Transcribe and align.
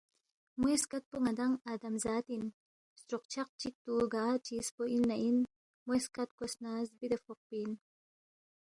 موے 0.59 0.75
سکت 0.83 1.03
پو 1.09 1.17
ن٘دانگ 1.23 1.53
آدم 1.73 1.95
زاد 2.03 2.25
اِن، 2.31 2.43
ستروق 2.99 3.23
چھق 3.31 3.47
چِکتُو 3.61 3.93
گا 4.13 4.25
چیز 4.45 4.65
پو 4.75 4.83
اِن 4.91 5.01
نہ 5.09 5.15
اِن، 5.23 5.37
موے 5.85 5.97
سکت 6.05 6.29
کوس 6.37 6.53
نہ 6.63 6.71
زبِدے 6.89 7.17
فوقپی 7.23 7.57
اِن 7.61 7.71